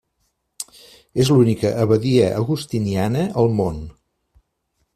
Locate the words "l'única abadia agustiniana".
1.33-3.27